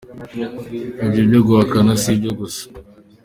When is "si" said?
2.01-2.07